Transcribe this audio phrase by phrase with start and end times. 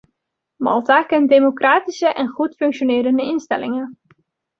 [0.59, 3.99] Malta kent democratische en goed functionerende instellingen.